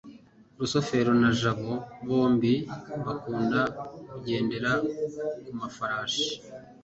[0.59, 1.73] rusufero na jabo
[2.07, 2.53] bombi
[3.05, 3.59] bakunda
[4.09, 4.71] kugendera
[5.43, 6.29] ku mafarashi